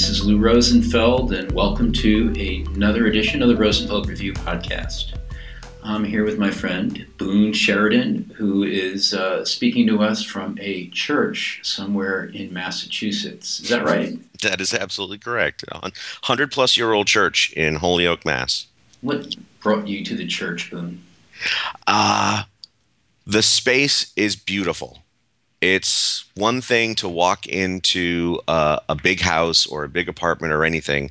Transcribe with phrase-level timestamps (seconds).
[0.00, 2.32] This is Lou Rosenfeld, and welcome to
[2.74, 5.12] another edition of the Rosenfeld Review podcast.
[5.82, 10.88] I'm here with my friend Boon Sheridan, who is uh, speaking to us from a
[10.88, 13.60] church somewhere in Massachusetts.
[13.60, 14.18] Is that right?
[14.40, 15.64] That is absolutely correct.
[15.70, 18.68] A hundred plus year old church in Holyoke, Mass.
[19.02, 21.04] What brought you to the church, Boon?
[21.86, 22.44] Uh,
[23.26, 25.02] the space is beautiful.
[25.60, 30.64] It's one thing to walk into a, a big house or a big apartment or
[30.64, 31.10] anything,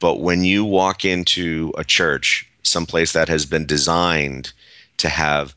[0.00, 4.52] but when you walk into a church, someplace that has been designed
[4.96, 5.54] to have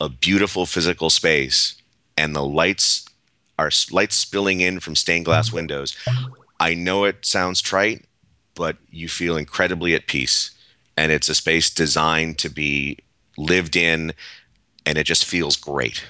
[0.00, 1.74] a beautiful physical space
[2.16, 3.06] and the lights
[3.58, 5.96] are lights spilling in from stained glass windows.
[6.58, 8.04] I know it sounds trite,
[8.54, 10.50] but you feel incredibly at peace.
[10.96, 12.98] And it's a space designed to be
[13.36, 14.12] lived in,
[14.84, 16.04] and it just feels great.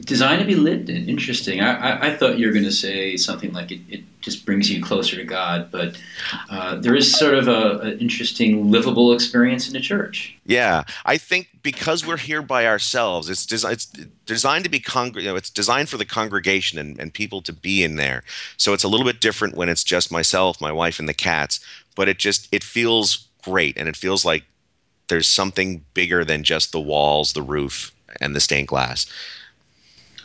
[0.00, 1.08] Designed to be lived in.
[1.08, 1.60] Interesting.
[1.60, 4.68] I, I, I thought you were going to say something like it, it, just brings
[4.68, 5.96] you closer to God, but
[6.50, 10.36] uh, there is sort of an interesting livable experience in the church.
[10.44, 13.86] Yeah, I think because we're here by ourselves, it's, it's
[14.26, 17.52] designed to be con- you know, it's designed for the congregation and, and people to
[17.52, 18.24] be in there.
[18.56, 21.60] So it's a little bit different when it's just myself, my wife, and the cats.
[21.94, 24.44] But it just it feels great, and it feels like
[25.08, 29.06] there's something bigger than just the walls, the roof, and the stained glass.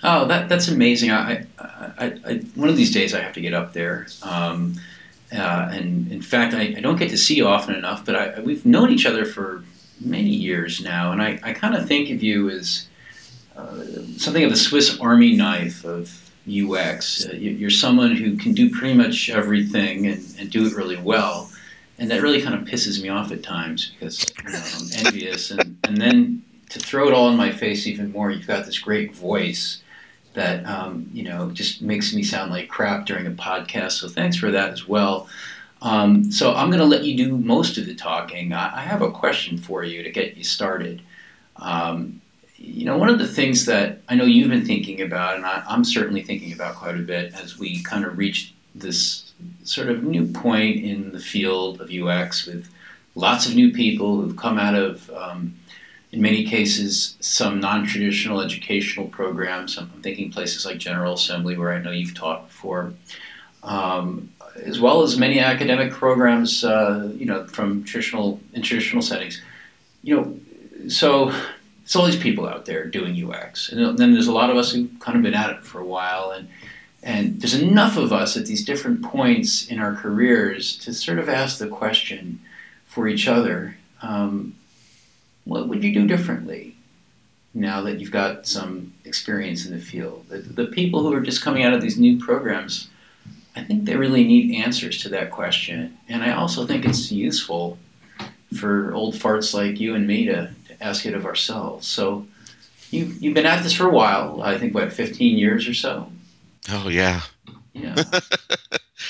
[0.03, 1.11] Oh, that, that's amazing.
[1.11, 4.07] I, I, I, one of these days I have to get up there.
[4.21, 4.75] Um,
[5.31, 8.39] uh, and in fact, I, I, don't get to see you often enough, but I,
[8.41, 9.63] we've known each other for
[10.01, 11.11] many years now.
[11.13, 12.87] And I, I kind of think of you as
[13.55, 13.83] uh,
[14.17, 17.25] something of a Swiss Army knife of UX.
[17.25, 21.49] Uh, you're someone who can do pretty much everything and, and do it really well.
[21.97, 25.49] And that really kind of pisses me off at times because you know, I'm envious.
[25.49, 28.79] And, and then to throw it all in my face even more, you've got this
[28.79, 29.83] great voice
[30.34, 33.94] that um, you know just makes me sound like crap during a podcast.
[33.94, 35.28] So thanks for that as well.
[35.81, 38.54] Um, so I'm going to let you do most of the talking.
[38.54, 41.02] I, I, have a question for you to get you started.
[41.58, 42.22] Um,
[42.55, 45.61] you know, one of the things that I know you've been thinking about, and I,
[45.67, 49.33] I'm certainly thinking about quite a bit as we kind of reach this
[49.64, 52.70] sort of new point in the field of UX with
[53.16, 55.54] lots of new people who've come out of um,
[56.13, 59.77] in many cases, some non traditional educational programs.
[59.79, 62.93] I'm thinking places like General Assembly, where I know you've taught before,
[63.63, 64.31] um,
[64.63, 69.41] as well as many academic programs, uh, you know, from traditional in traditional settings.
[70.03, 71.33] You know, so
[71.83, 74.71] it's all these people out there doing UX, and then there's a lot of us
[74.71, 76.47] who've kind of been at it for a while, and
[77.01, 81.27] and there's enough of us at these different points in our careers to sort of
[81.27, 82.39] ask the question
[82.85, 83.77] for each other.
[84.03, 84.53] Um,
[85.45, 86.76] what would you do differently
[87.54, 90.26] now that you've got some experience in the field?
[90.30, 92.89] The, the people who are just coming out of these new programs,
[93.55, 95.98] I think they really need answers to that question.
[96.08, 97.77] And I also think it's useful
[98.58, 101.87] for old farts like you and me to, to ask it of ourselves.
[101.87, 102.27] So
[102.92, 106.11] you, you've been at this for a while, I think, what, 15 years or so?
[106.70, 107.21] Oh, yeah.
[107.73, 107.95] Yeah.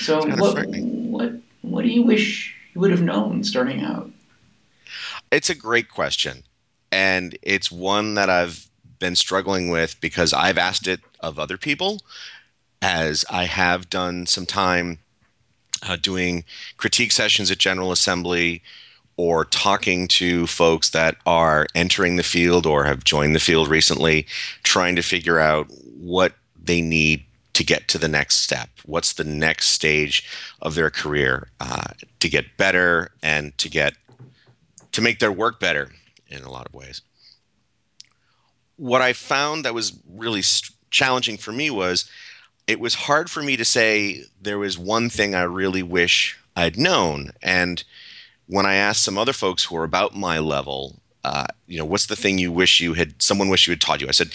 [0.00, 4.10] So what, what, what do you wish you would have known starting out?
[5.34, 6.44] It's a great question.
[6.92, 8.68] And it's one that I've
[9.00, 12.02] been struggling with because I've asked it of other people,
[12.80, 15.00] as I have done some time
[15.82, 16.44] uh, doing
[16.76, 18.62] critique sessions at General Assembly
[19.16, 24.26] or talking to folks that are entering the field or have joined the field recently,
[24.62, 25.66] trying to figure out
[25.96, 27.24] what they need
[27.54, 28.68] to get to the next step.
[28.84, 30.28] What's the next stage
[30.62, 31.88] of their career uh,
[32.20, 33.94] to get better and to get
[34.94, 35.90] to make their work better
[36.28, 37.02] in a lot of ways.
[38.76, 42.08] What I found that was really st- challenging for me was
[42.68, 46.78] it was hard for me to say there was one thing I really wish I'd
[46.78, 47.32] known.
[47.42, 47.82] And
[48.46, 52.06] when I asked some other folks who are about my level, uh, you know, what's
[52.06, 54.08] the thing you wish you had, someone wish you had taught you?
[54.08, 54.30] I said,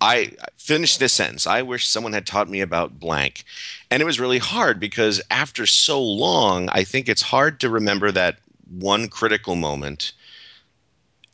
[0.00, 1.46] I finished this sentence.
[1.46, 3.44] I wish someone had taught me about blank.
[3.90, 8.10] And it was really hard because after so long, I think it's hard to remember
[8.12, 8.38] that
[8.70, 10.12] one critical moment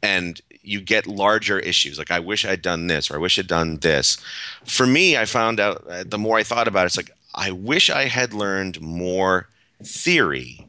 [0.03, 1.99] and you get larger issues.
[1.99, 4.19] Like i wish i'd done this or i wish i'd done this.
[4.65, 7.50] For me i found out uh, the more i thought about it it's like i
[7.50, 9.49] wish i had learned more
[9.83, 10.67] theory.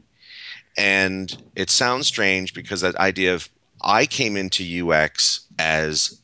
[0.76, 3.48] And it sounds strange because that idea of
[3.82, 6.20] i came into ux as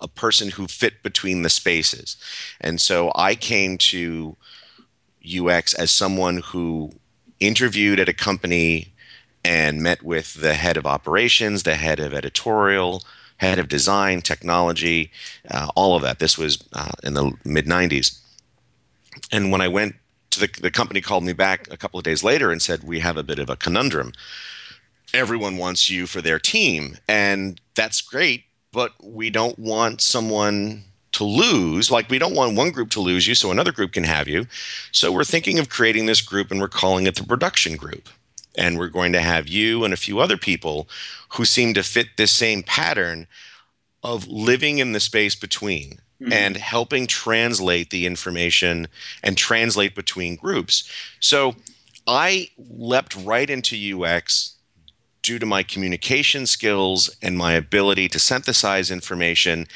[0.00, 2.16] a person who fit between the spaces.
[2.60, 4.36] And so i came to
[5.38, 6.92] ux as someone who
[7.40, 8.92] interviewed at a company
[9.44, 13.02] and met with the head of operations, the head of editorial,
[13.38, 15.10] head of design, technology,
[15.50, 16.18] uh, all of that.
[16.18, 18.18] This was uh, in the mid 90s.
[19.30, 19.96] And when I went
[20.38, 23.16] the, the company called me back a couple of days later and said, We have
[23.16, 24.12] a bit of a conundrum.
[25.14, 31.24] Everyone wants you for their team, and that's great, but we don't want someone to
[31.24, 31.90] lose.
[31.90, 34.46] Like, we don't want one group to lose you so another group can have you.
[34.90, 38.08] So, we're thinking of creating this group and we're calling it the production group.
[38.56, 40.88] And we're going to have you and a few other people
[41.30, 43.26] who seem to fit this same pattern
[44.02, 46.32] of living in the space between mm-hmm.
[46.32, 48.88] and helping translate the information
[49.22, 50.90] and translate between groups.
[51.20, 51.56] So
[52.06, 54.56] I leapt right into UX
[55.22, 59.66] due to my communication skills and my ability to synthesize information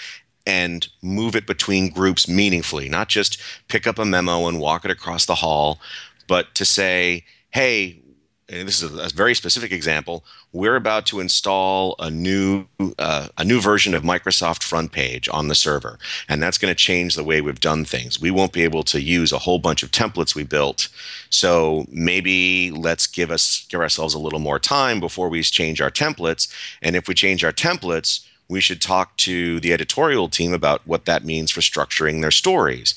[0.45, 4.91] and move it between groups meaningfully, not just pick up a memo and walk it
[4.91, 5.81] across the hall,
[6.29, 8.01] but to say, hey,
[8.49, 10.25] and this is a, very specific example.
[10.53, 12.67] We're about to install a new
[12.99, 15.99] uh, a new version of Microsoft Front Page on the server,
[16.29, 18.21] and that's going to change the way we've done things.
[18.21, 20.89] We won't be able to use a whole bunch of templates we built.
[21.29, 25.91] So maybe let's give us give ourselves a little more time before we change our
[25.91, 26.53] templates.
[26.81, 31.05] And if we change our templates, we should talk to the editorial team about what
[31.07, 32.95] that means for structuring their stories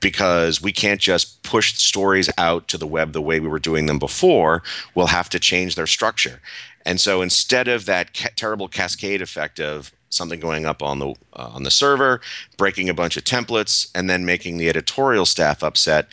[0.00, 3.86] because we can't just push stories out to the web the way we were doing
[3.86, 4.62] them before.
[4.94, 6.40] We'll have to change their structure.
[6.84, 11.10] And so instead of that ca- terrible cascade effect of something going up on the
[11.34, 12.20] uh, on the server,
[12.56, 16.08] breaking a bunch of templates, and then making the editorial staff upset,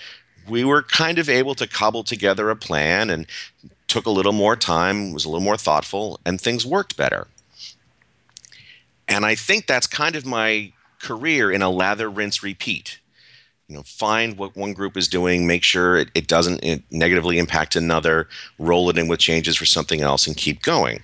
[0.47, 3.25] we were kind of able to cobble together a plan and
[3.87, 7.27] took a little more time, was a little more thoughtful, and things worked better.
[9.07, 12.99] And I think that's kind of my career in a lather, rinse, repeat
[13.67, 17.37] you know find what one group is doing make sure it, it doesn't it negatively
[17.37, 18.27] impact another
[18.57, 21.01] roll it in with changes for something else and keep going.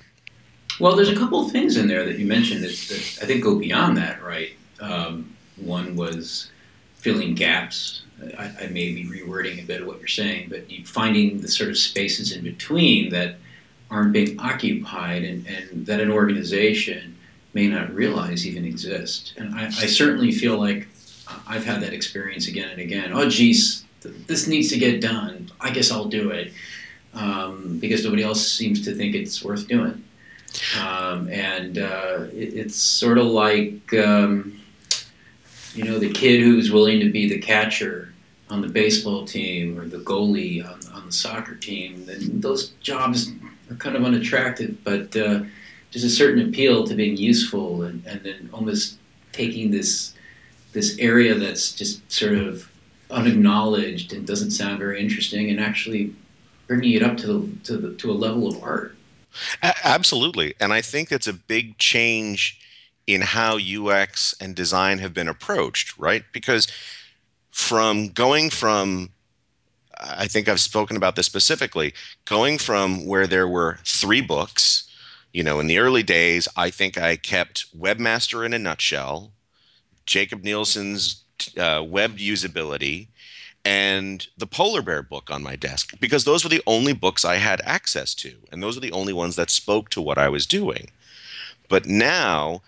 [0.80, 3.44] Well there's a couple of things in there that you mentioned that, that i think
[3.44, 4.52] go beyond that right?
[4.80, 6.50] Um, one was
[6.96, 8.02] filling gaps.
[8.38, 11.50] I, I, may be rewording a bit of what you're saying but you finding the
[11.50, 13.36] sort of spaces in between that
[13.92, 17.18] aren't being occupied and, and that an organization
[17.54, 19.34] may not realize even exist.
[19.36, 20.88] And I, I certainly feel like
[21.48, 23.12] I've had that experience again and again.
[23.14, 25.52] Oh, geez, this needs to get done.
[25.60, 26.52] I guess I'll do it
[27.14, 30.04] um, because nobody else seems to think it's worth doing.
[30.80, 34.60] Um, and uh, it, it's sort of like um,
[35.74, 38.14] you know the kid who's willing to be the catcher
[38.50, 42.06] on the baseball team or the goalie on, on the soccer team.
[42.06, 43.32] Then those jobs
[43.72, 45.44] are kind of unattractive, but uh,
[45.92, 48.98] there's a certain appeal to being useful and, and then almost
[49.32, 50.13] taking this
[50.74, 52.70] this area that's just sort of
[53.10, 56.14] unacknowledged and doesn't sound very interesting, and actually
[56.68, 58.96] bringing it up to the, to the, to a level of art.
[59.62, 62.60] Absolutely, and I think that's a big change
[63.06, 66.24] in how UX and design have been approached, right?
[66.32, 66.68] Because
[67.52, 69.10] from going from
[70.00, 71.94] I think I've spoken about this specifically,
[72.26, 74.90] going from where there were three books,
[75.32, 79.32] you know, in the early days, I think I kept Webmaster in a nutshell,
[80.06, 81.24] Jakob Nielsen's
[81.58, 83.08] uh, web usability,
[83.66, 87.36] and the Polar Bear book on my desk because those were the only books I
[87.36, 90.46] had access to, and those were the only ones that spoke to what I was
[90.46, 90.90] doing.
[91.70, 92.62] But now,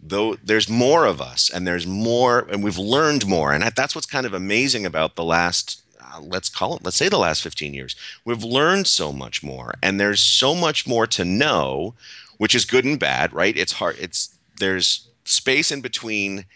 [0.00, 4.06] though, there's more of us, and there's more, and we've learned more, and that's what's
[4.06, 5.82] kind of amazing about the last.
[6.00, 7.94] Uh, let's call it, let's say the last 15 years.
[8.24, 11.94] We've learned so much more, and there's so much more to know,
[12.38, 13.56] which is good and bad, right?
[13.56, 13.96] It's hard.
[14.00, 16.46] It's there's space in between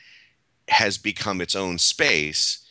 [0.68, 2.64] has become its own space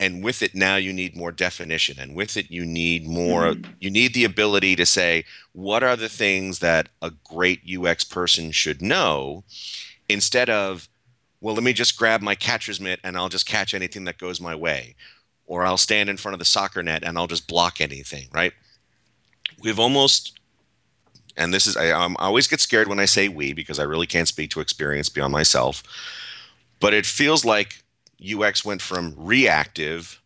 [0.00, 3.70] and with it now you need more definition and with it you need more mm-hmm.
[3.80, 8.50] you need the ability to say what are the things that a great ux person
[8.50, 9.44] should know
[10.08, 10.88] instead of
[11.40, 14.40] well let me just grab my catcher's mitt and i'll just catch anything that goes
[14.40, 14.94] my way
[15.46, 18.52] or i'll stand in front of the soccer net and i'll just block anything right
[19.62, 20.38] we've almost
[21.36, 24.06] and this is I, I always get scared when i say we because i really
[24.06, 25.82] can't speak to experience beyond myself
[26.80, 27.82] but it feels like
[28.22, 30.20] UX went from reactive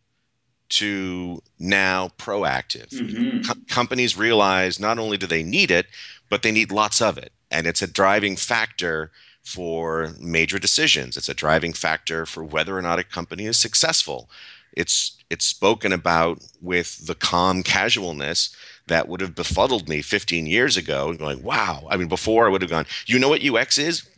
[0.69, 2.89] to now proactive.
[2.89, 3.41] Mm-hmm.
[3.41, 5.87] Co- companies realize not only do they need it,
[6.29, 7.31] but they need lots of it.
[7.49, 9.11] And it's a driving factor
[9.43, 11.17] for major decisions.
[11.17, 14.29] It's a driving factor for whether or not a company is successful.
[14.73, 18.55] It's it's spoken about with the calm casualness
[18.87, 21.87] that would have befuddled me 15 years ago, going, wow.
[21.89, 24.09] I mean, before I would have gone, you know what UX is?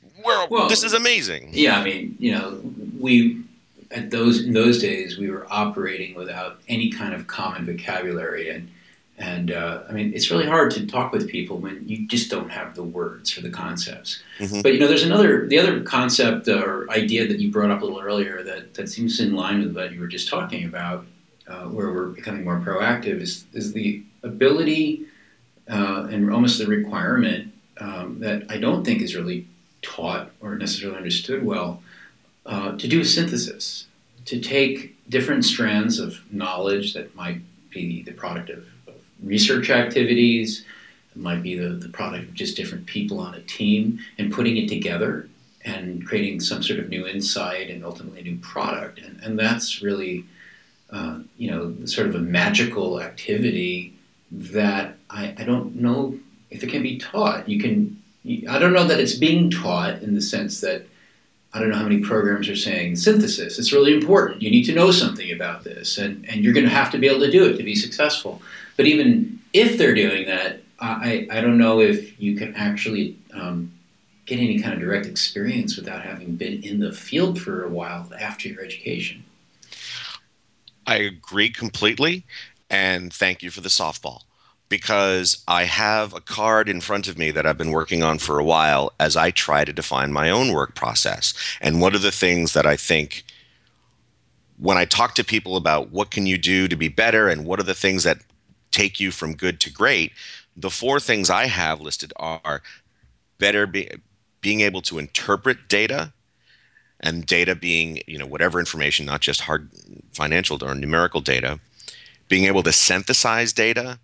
[0.49, 1.49] Well, this is amazing.
[1.51, 2.61] Yeah, I mean, you know,
[2.99, 3.43] we
[3.91, 8.69] at those in those days we were operating without any kind of common vocabulary and
[9.17, 12.49] and uh, I mean it's really hard to talk with people when you just don't
[12.49, 14.23] have the words for the concepts.
[14.39, 14.61] Mm-hmm.
[14.61, 17.85] But you know, there's another the other concept or idea that you brought up a
[17.85, 21.05] little earlier that that seems in line with what you were just talking about.
[21.51, 25.05] uh, where we're becoming more proactive is, is the ability
[25.69, 29.47] uh, and almost the requirement um, that I don't think is really
[29.81, 31.81] taught or necessarily understood well
[32.45, 33.87] uh, to do a synthesis,
[34.25, 40.65] to take different strands of knowledge that might be the product of, of research activities,
[41.15, 44.57] it might be the, the product of just different people on a team, and putting
[44.57, 45.27] it together
[45.63, 48.99] and creating some sort of new insight and ultimately a new product.
[48.99, 50.25] And, and that's really,
[50.89, 53.93] uh, you know, sort of a magical activity
[54.31, 56.17] that I, I don't know
[56.49, 57.47] if it can be taught.
[57.47, 60.85] You can, I don't know that it's being taught in the sense that
[61.53, 63.59] I don't know how many programs are saying synthesis.
[63.59, 64.41] It's really important.
[64.41, 67.07] You need to know something about this, and, and you're going to have to be
[67.07, 68.41] able to do it to be successful.
[68.77, 73.71] But even if they're doing that, I, I don't know if you can actually um,
[74.25, 78.09] get any kind of direct experience without having been in the field for a while
[78.19, 79.23] after your education.
[80.87, 82.23] I agree completely,
[82.69, 84.21] and thank you for the softball
[84.71, 88.39] because I have a card in front of me that I've been working on for
[88.39, 91.33] a while as I try to define my own work process.
[91.59, 93.25] And one of the things that I think
[94.57, 97.59] when I talk to people about what can you do to be better and what
[97.59, 98.19] are the things that
[98.71, 100.13] take you from good to great,
[100.55, 102.61] the four things I have listed are
[103.39, 103.89] better be,
[104.39, 106.13] being able to interpret data
[107.01, 109.69] and data being, you know, whatever information, not just hard
[110.13, 111.59] financial or numerical data,
[112.29, 113.99] being able to synthesize data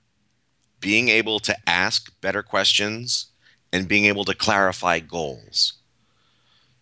[0.80, 3.28] being able to ask better questions
[3.74, 5.74] and being able to clarify goals.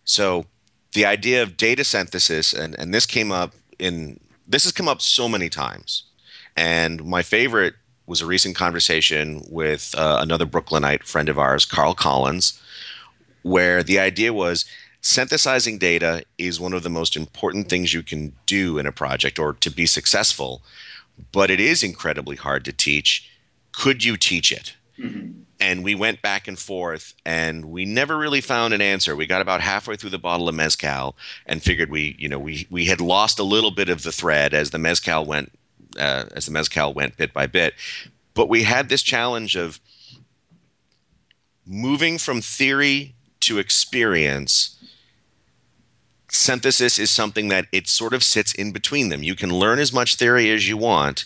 [0.04, 0.46] So
[0.92, 5.02] the idea of data synthesis, and, and this came up in this has come up
[5.02, 6.04] so many times.
[6.56, 7.74] And my favorite
[8.06, 12.60] was a recent conversation with uh, another Brooklynite friend of ours, Carl Collins,
[13.42, 14.64] where the idea was
[15.00, 19.38] synthesizing data is one of the most important things you can do in a project
[19.38, 20.62] or to be successful,
[21.32, 23.28] but it is incredibly hard to teach
[23.76, 24.74] could you teach it?
[24.98, 25.42] Mm-hmm.
[25.60, 29.14] And we went back and forth, and we never really found an answer.
[29.14, 31.16] We got about halfway through the bottle of mezcal
[31.46, 34.52] and figured we, you know, we we had lost a little bit of the thread
[34.52, 35.52] as the mezcal went,
[35.98, 37.74] uh, as the mezcal went bit by bit.
[38.34, 39.80] But we had this challenge of
[41.66, 44.76] moving from theory to experience
[46.28, 49.22] synthesis is something that it sort of sits in between them.
[49.22, 51.24] You can learn as much theory as you want,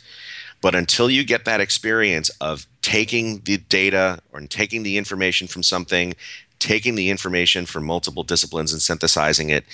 [0.61, 5.63] but until you get that experience of taking the data or taking the information from
[5.63, 6.15] something,
[6.59, 9.65] taking the information from multiple disciplines and synthesizing it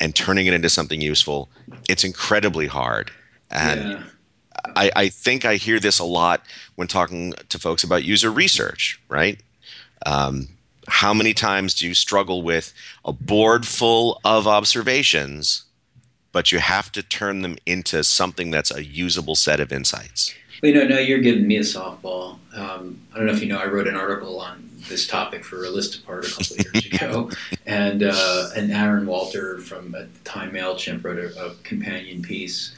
[0.00, 1.48] and turning it into something useful,
[1.88, 3.10] it's incredibly hard.
[3.50, 4.02] And yeah.
[4.74, 6.42] I, I, think I hear this a lot
[6.74, 9.40] when talking to folks about user research, right?
[10.04, 10.48] Um,
[10.88, 12.72] how many times do you struggle with
[13.04, 15.65] a board full of observations
[16.36, 20.34] but you have to turn them into something that's a usable set of insights.
[20.62, 22.40] Well, you know, now you're giving me a softball.
[22.54, 25.64] Um, I don't know if you know, I wrote an article on this topic for
[25.64, 27.30] a list apart a couple of years ago,
[27.66, 32.76] and uh, and Aaron Walter from at the time Mailchimp wrote a, a companion piece,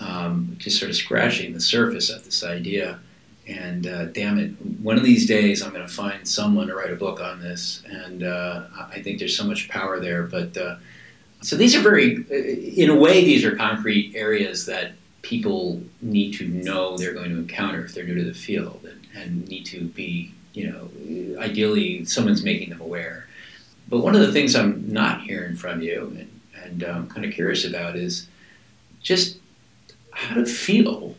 [0.00, 3.00] um, just sort of scratching the surface of this idea.
[3.46, 6.90] And uh, damn it, one of these days I'm going to find someone to write
[6.90, 10.22] a book on this, and uh, I think there's so much power there.
[10.22, 10.76] But uh,
[11.44, 12.24] so these are very,
[12.76, 17.38] in a way, these are concrete areas that people need to know they're going to
[17.38, 22.04] encounter if they're new to the field and, and need to be, you know, ideally
[22.04, 23.26] someone's making them aware.
[23.88, 27.32] But one of the things I'm not hearing from you and, and um, kind of
[27.32, 28.26] curious about is
[29.02, 29.38] just
[30.12, 31.14] how to feel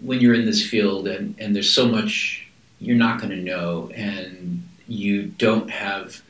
[0.00, 2.46] when you're in this field and, and there's so much
[2.80, 6.22] you're not going to know and you don't have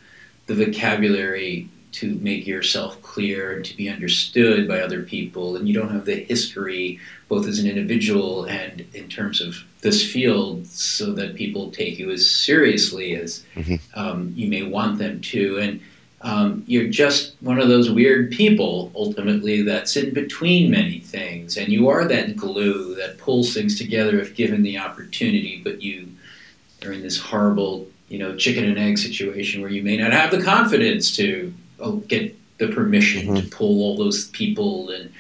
[0.47, 5.75] the vocabulary to make yourself clear and to be understood by other people, and you
[5.75, 6.99] don't have the history,
[7.29, 12.11] both as an individual and in terms of this field, so that people take you
[12.11, 13.77] as seriously as mm-hmm.
[13.95, 15.59] um, you may want them to.
[15.59, 15.81] And
[16.23, 21.69] um, you're just one of those weird people, ultimately, that's in between many things, and
[21.69, 26.09] you are that glue that pulls things together if given the opportunity, but you
[26.85, 30.31] are in this horrible you know chicken and egg situation where you may not have
[30.31, 31.53] the confidence to
[32.07, 33.37] get the permission mm-hmm.
[33.37, 35.13] to pull all those people and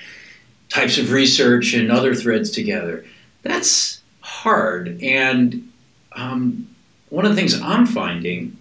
[0.68, 3.04] types of research and other threads together.
[3.42, 5.00] That's hard.
[5.02, 5.70] And
[6.12, 6.68] um,
[7.10, 8.56] one of the things I'm finding,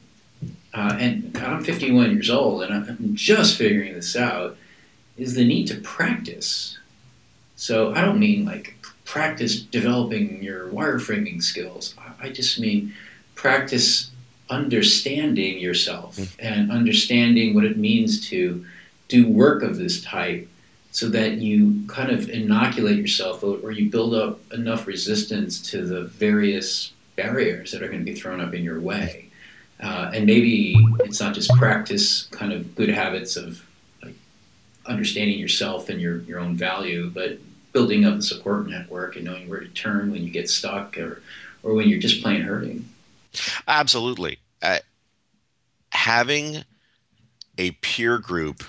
[0.73, 4.57] uh, and I'm 51 years old and I'm just figuring this out,
[5.17, 6.77] is the need to practice.
[7.55, 11.95] So I don't mean like practice developing your wireframing skills.
[12.19, 12.93] I just mean
[13.35, 14.11] practice
[14.49, 18.65] understanding yourself and understanding what it means to
[19.07, 20.47] do work of this type
[20.91, 26.03] so that you kind of inoculate yourself or you build up enough resistance to the
[26.03, 29.29] various barriers that are going to be thrown up in your way.
[29.81, 33.65] Uh, and maybe it's not just practice kind of good habits of
[34.03, 34.13] like
[34.85, 37.39] understanding yourself and your, your own value, but
[37.71, 41.23] building up the support network and knowing where to turn when you get stuck or,
[41.63, 42.87] or when you're just plain hurting.
[43.67, 44.39] Absolutely.
[44.61, 44.79] Uh,
[45.91, 46.63] having
[47.57, 48.63] a peer group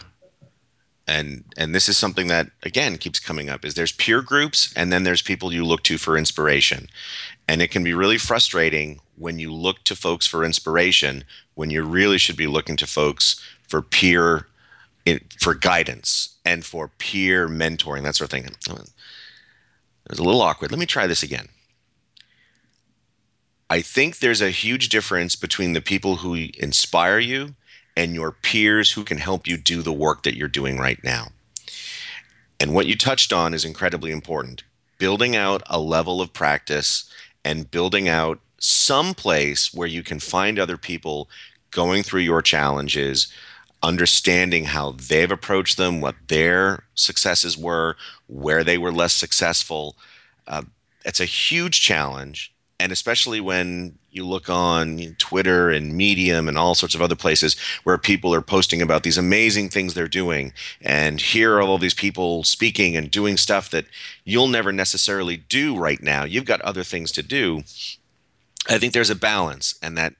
[1.07, 4.93] and and this is something that again keeps coming up is there's peer groups and
[4.93, 6.89] then there's people you look to for inspiration.
[7.47, 11.83] And it can be really frustrating when you look to folks for inspiration when you
[11.83, 14.47] really should be looking to folks for peer
[15.39, 18.45] for guidance and for peer mentoring that sort of thing.
[18.47, 20.71] It was a little awkward.
[20.71, 21.49] Let me try this again
[23.77, 27.55] i think there's a huge difference between the people who inspire you
[27.97, 31.29] and your peers who can help you do the work that you're doing right now.
[32.59, 34.65] And what you touched on is incredibly important.
[34.99, 37.11] Building out a level of practice
[37.45, 41.29] and building out some place where you can find other people
[41.71, 43.33] going through your challenges,
[43.83, 47.97] understanding how they've approached them, what their successes were,
[48.29, 49.97] where they were less successful.
[50.47, 50.63] Uh,
[51.05, 56.75] it's a huge challenge and especially when you look on Twitter and Medium and all
[56.75, 61.21] sorts of other places where people are posting about these amazing things they're doing, and
[61.21, 63.87] here are all these people speaking and doing stuff that
[64.25, 66.25] you'll never necessarily do right now.
[66.25, 67.63] You've got other things to do.
[68.69, 70.15] I think there's a balance, and that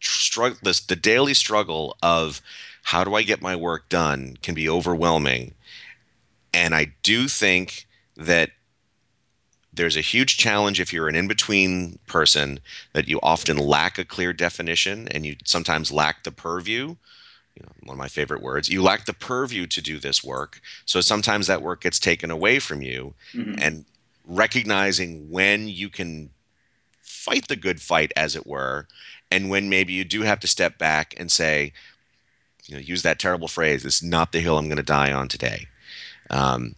[0.00, 2.40] struggle, this, the daily struggle of
[2.84, 5.54] how do I get my work done can be overwhelming.
[6.52, 8.50] And I do think that
[9.74, 12.60] there's a huge challenge if you're an in between person
[12.92, 16.96] that you often lack a clear definition and you sometimes lack the purview.
[17.56, 18.68] You know, one of my favorite words.
[18.68, 20.60] You lack the purview to do this work.
[20.84, 23.14] So sometimes that work gets taken away from you.
[23.32, 23.54] Mm-hmm.
[23.60, 23.84] And
[24.26, 26.30] recognizing when you can
[27.00, 28.88] fight the good fight, as it were,
[29.30, 31.72] and when maybe you do have to step back and say,
[32.66, 35.28] you know, use that terrible phrase, it's not the hill I'm going to die on
[35.28, 35.66] today.
[36.30, 36.74] Um,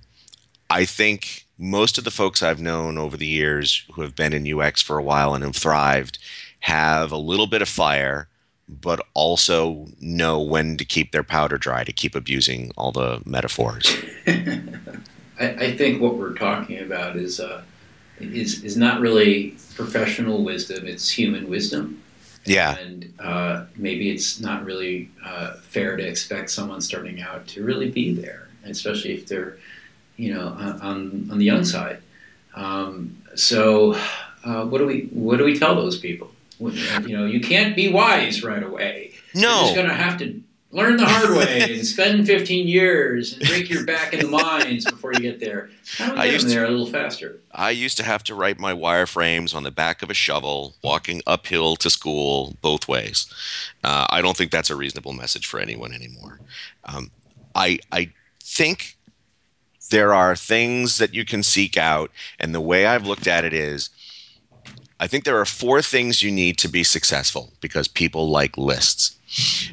[0.68, 4.60] I think most of the folks I've known over the years who have been in
[4.60, 6.18] UX for a while and have thrived
[6.60, 8.28] have a little bit of fire,
[8.68, 13.96] but also know when to keep their powder dry to keep abusing all the metaphors.
[14.26, 17.62] I, I, think what we're talking about is uh,
[18.18, 22.02] is is not really professional wisdom; it's human wisdom.
[22.44, 27.62] Yeah, and uh, maybe it's not really uh, fair to expect someone starting out to
[27.62, 29.58] really be there, especially if they're
[30.16, 32.00] you know, on, on the young side.
[32.54, 33.94] Um, so,
[34.44, 36.30] uh, what do we what do we tell those people?
[36.58, 39.12] You know, you can't be wise right away.
[39.34, 43.34] No, you're just going to have to learn the hard way and spend 15 years
[43.34, 45.70] and break your back in the mines before you get there.
[45.96, 47.40] How do we get there a little faster?
[47.52, 51.22] I used to have to write my wireframes on the back of a shovel, walking
[51.26, 53.26] uphill to school both ways.
[53.82, 56.40] Uh, I don't think that's a reasonable message for anyone anymore.
[56.84, 57.10] Um,
[57.54, 58.95] I I think
[59.90, 62.10] there are things that you can seek out.
[62.38, 63.90] And the way I've looked at it is
[64.98, 69.16] I think there are four things you need to be successful because people like lists.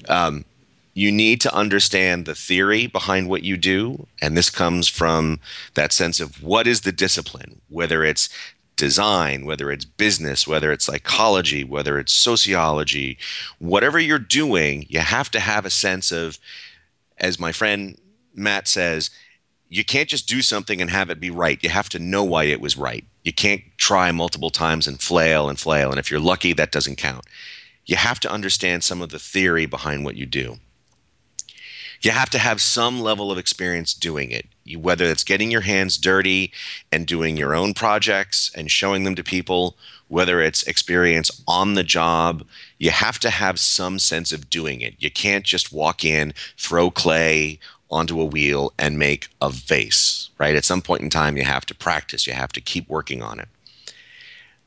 [0.10, 0.43] Um,
[0.93, 4.08] you need to understand the theory behind what you do.
[4.21, 5.39] And this comes from
[5.73, 8.30] that sense of what is the discipline, whether it's
[8.76, 13.17] design, whether it's business, whether it's psychology, whether it's sociology,
[13.60, 16.38] whatever you're doing, you have to have a sense of,
[17.17, 17.97] as my friend
[18.36, 19.10] Matt says,
[19.73, 21.63] you can't just do something and have it be right.
[21.63, 23.03] You have to know why it was right.
[23.23, 25.89] You can't try multiple times and flail and flail.
[25.89, 27.25] And if you're lucky, that doesn't count.
[27.86, 30.57] You have to understand some of the theory behind what you do.
[32.01, 35.62] You have to have some level of experience doing it, you, whether it's getting your
[35.62, 36.51] hands dirty
[36.91, 39.75] and doing your own projects and showing them to people,
[40.07, 42.45] whether it's experience on the job.
[42.77, 44.95] You have to have some sense of doing it.
[44.99, 47.59] You can't just walk in, throw clay
[47.93, 50.56] onto a wheel and make a vase, right?
[50.56, 53.39] At some point in time, you have to practice, you have to keep working on
[53.39, 53.47] it.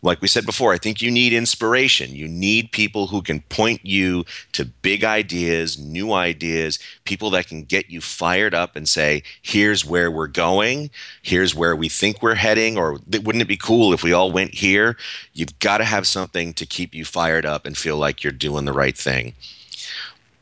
[0.02, 2.14] Like we said before, I think you need inspiration.
[2.14, 7.64] You need people who can point you to big ideas, new ideas, people that can
[7.64, 10.90] get you fired up and say, here's where we're going,
[11.22, 14.54] here's where we think we're heading, or wouldn't it be cool if we all went
[14.54, 14.96] here?
[15.32, 18.66] You've got to have something to keep you fired up and feel like you're doing
[18.66, 19.34] the right thing.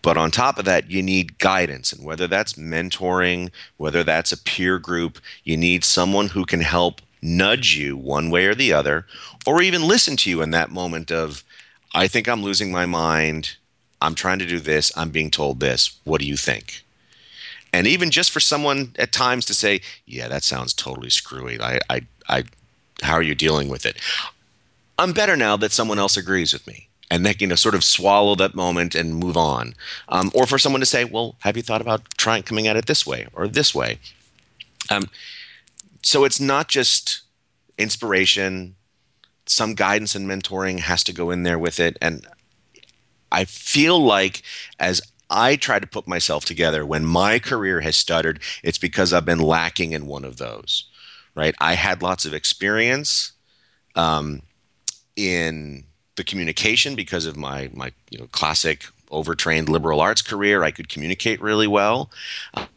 [0.04, 1.90] But on top of that, you need guidance.
[1.90, 7.00] And whether that's mentoring, whether that's a peer group, you need someone who can help
[7.22, 9.06] nudge you one way or the other,
[9.46, 11.42] or even listen to you in that moment of,
[11.94, 13.56] I think I'm losing my mind.
[14.02, 14.92] I'm trying to do this.
[14.94, 15.98] I'm being told this.
[16.04, 16.82] What do you think?
[17.72, 21.58] And even just for someone at times to say, "Yeah, that sounds totally screwy.
[21.58, 22.44] I, I, I,
[23.00, 23.96] how are you dealing with it?"
[24.98, 27.76] I'm better now that someone else agrees with me and they can you know, sort
[27.76, 29.74] of swallow that moment and move on.
[30.08, 32.86] Um, or for someone to say, well, have you thought about trying coming at it
[32.86, 34.00] this way or this way?
[34.90, 35.04] Um,
[36.02, 37.22] so it's not just
[37.78, 38.74] inspiration.
[39.46, 41.96] Some guidance and mentoring has to go in there with it.
[42.02, 42.26] And
[43.30, 44.42] I feel like
[44.80, 45.00] as
[45.30, 49.38] I try to put myself together when my career has stuttered, it's because I've been
[49.38, 50.88] lacking in one of those,
[51.36, 51.54] right?
[51.60, 53.32] I had lots of experience.
[53.94, 54.42] Um,
[55.16, 55.84] in
[56.16, 60.62] the communication because of my my you know classic overtrained liberal arts career.
[60.62, 62.10] I could communicate really well.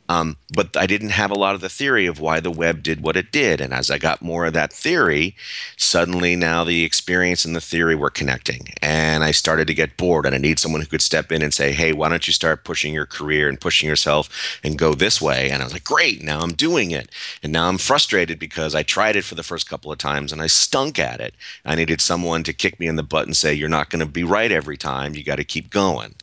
[0.09, 3.01] Um, but I didn't have a lot of the theory of why the web did
[3.01, 3.59] what it did.
[3.59, 5.35] And as I got more of that theory,
[5.75, 8.69] suddenly now the experience and the theory were connecting.
[8.81, 10.25] And I started to get bored.
[10.25, 12.63] And I need someone who could step in and say, hey, why don't you start
[12.63, 14.29] pushing your career and pushing yourself
[14.63, 15.51] and go this way?
[15.51, 17.09] And I was like, great, now I'm doing it.
[17.43, 20.41] And now I'm frustrated because I tried it for the first couple of times and
[20.41, 21.33] I stunk at it.
[21.65, 24.05] I needed someone to kick me in the butt and say, you're not going to
[24.05, 25.15] be right every time.
[25.15, 26.15] You got to keep going.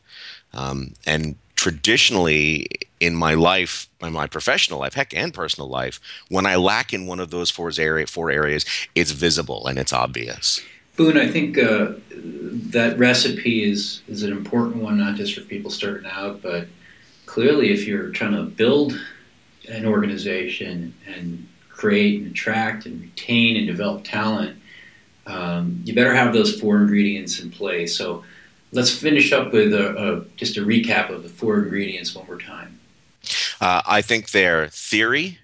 [0.55, 2.67] Um, and traditionally
[2.99, 7.07] in my life, in my professional life, heck, and personal life, when I lack in
[7.07, 10.61] one of those four, area, four areas, it's visible and it's obvious.
[10.95, 15.69] Boon, I think uh, that recipe is is an important one, not just for people
[15.69, 16.67] starting out, but
[17.25, 18.97] clearly, if you're trying to build
[19.67, 24.57] an organization and create and attract and retain and develop talent,
[25.25, 27.97] um, you better have those four ingredients in place.
[27.97, 28.23] So
[28.71, 32.39] let's finish up with a, a, just a recap of the four ingredients one more
[32.39, 32.79] time.
[33.59, 35.39] Uh, I think they're theory,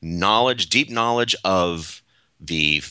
[0.00, 2.02] knowledge, deep knowledge of
[2.40, 2.82] the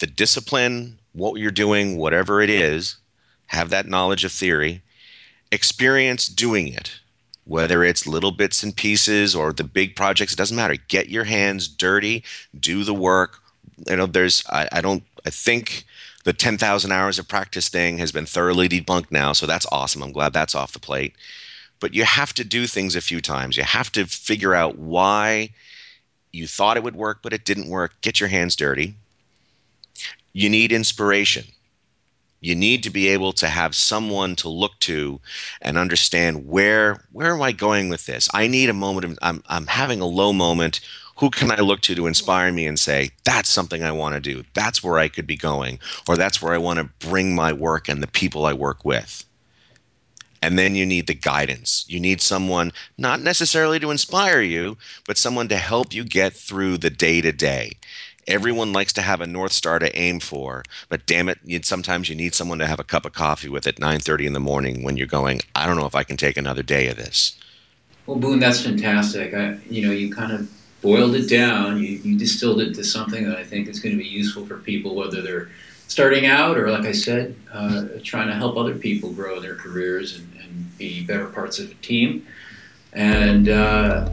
[0.00, 2.96] the discipline, what you're doing, whatever it is.
[3.48, 4.82] Have that knowledge of theory,
[5.52, 7.00] experience doing it,
[7.44, 10.32] whether it's little bits and pieces or the big projects.
[10.32, 10.76] It doesn't matter.
[10.88, 12.24] Get your hands dirty,
[12.58, 13.40] do the work.
[13.86, 15.84] You know, there's I, I don't I think
[16.24, 20.02] the 10,000 hours of practice thing has been thoroughly debunked now, so that's awesome.
[20.02, 21.14] I'm glad that's off the plate.
[21.80, 23.56] But you have to do things a few times.
[23.56, 25.50] You have to figure out why
[26.30, 28.00] you thought it would work, but it didn't work.
[28.02, 28.94] Get your hands dirty.
[30.32, 31.46] You need inspiration.
[32.40, 35.20] You need to be able to have someone to look to
[35.60, 38.28] and understand where where am I going with this?
[38.32, 40.80] I need a moment of I'm I'm having a low moment
[41.20, 44.20] who can I look to to inspire me and say, that's something I want to
[44.20, 44.44] do?
[44.54, 45.78] That's where I could be going,
[46.08, 49.24] or that's where I want to bring my work and the people I work with.
[50.40, 51.84] And then you need the guidance.
[51.86, 56.78] You need someone, not necessarily to inspire you, but someone to help you get through
[56.78, 57.72] the day to day.
[58.26, 62.14] Everyone likes to have a north star to aim for, but damn it, sometimes you
[62.14, 64.96] need someone to have a cup of coffee with at 9:30 in the morning when
[64.96, 67.36] you're going, I don't know if I can take another day of this.
[68.06, 69.34] Well, Boon, that's fantastic.
[69.34, 70.50] I, you know, you kind of
[70.82, 74.02] boiled it down, you, you distilled it to something that I think is going to
[74.02, 75.50] be useful for people, whether they're
[75.88, 80.18] starting out or, like I said, uh, trying to help other people grow their careers
[80.18, 82.26] and, and be better parts of a team.
[82.92, 84.08] And uh,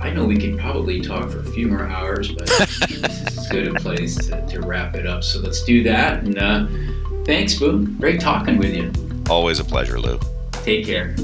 [0.00, 3.50] I know we could probably talk for a few more hours, but this is a
[3.50, 5.24] good a place to, to, wrap it up.
[5.24, 6.22] So let's do that.
[6.22, 6.66] And uh,
[7.24, 7.96] thanks, Boon.
[7.98, 8.92] Great talking with you.
[9.28, 10.20] Always a pleasure, Lou.
[10.64, 11.14] Take care.